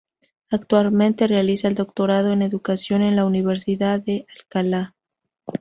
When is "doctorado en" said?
1.75-2.41